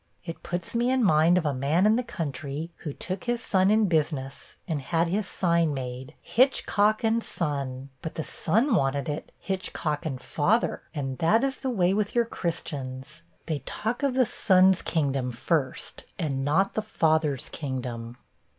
It 0.25 0.41
puts 0.41 0.73
me 0.73 0.89
in 0.89 1.03
mind 1.03 1.37
of 1.37 1.45
a 1.45 1.53
man 1.53 1.85
in 1.85 1.95
the 1.95 2.01
country, 2.03 2.71
who 2.77 2.91
took 2.91 3.25
his 3.25 3.39
son 3.39 3.69
in 3.69 3.85
business, 3.87 4.55
and 4.67 4.81
had 4.81 5.09
his 5.09 5.27
sign 5.27 5.75
made, 5.75 6.15
"Hitchcock 6.23 7.03
& 7.15 7.19
Son;" 7.19 7.89
but 8.01 8.15
the 8.15 8.23
son 8.23 8.73
wanted 8.73 9.07
it 9.07 9.31
"Hitchcock 9.37 10.03
& 10.05 10.17
Father" 10.19 10.81
and 10.95 11.19
that 11.19 11.43
is 11.43 11.57
the 11.57 11.69
way 11.69 11.93
with 11.93 12.15
your 12.15 12.25
Christians. 12.25 13.21
They 13.45 13.59
talk 13.59 14.01
of 14.01 14.15
the 14.15 14.25
Son's 14.25 14.81
kingdom 14.81 15.29
first, 15.29 16.05
and 16.17 16.43
not 16.43 16.73
the 16.73 16.81
Father's 16.81 17.49
kingdom.' 17.49 18.17